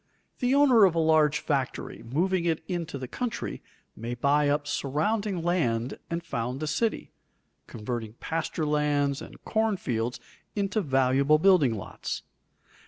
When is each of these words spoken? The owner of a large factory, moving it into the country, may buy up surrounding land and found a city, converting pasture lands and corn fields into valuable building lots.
The 0.39 0.55
owner 0.55 0.83
of 0.85 0.95
a 0.95 0.99
large 0.99 1.37
factory, 1.41 2.01
moving 2.03 2.45
it 2.45 2.63
into 2.67 2.97
the 2.97 3.07
country, 3.07 3.61
may 3.95 4.15
buy 4.15 4.49
up 4.49 4.65
surrounding 4.65 5.43
land 5.43 5.99
and 6.09 6.23
found 6.23 6.63
a 6.63 6.65
city, 6.65 7.11
converting 7.67 8.13
pasture 8.13 8.65
lands 8.65 9.21
and 9.21 9.39
corn 9.45 9.77
fields 9.77 10.19
into 10.55 10.81
valuable 10.81 11.37
building 11.37 11.75
lots. 11.75 12.23